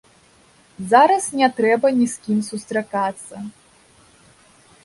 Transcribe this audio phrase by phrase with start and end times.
[0.93, 3.35] Зараз не трэба ні з кім сустракацца.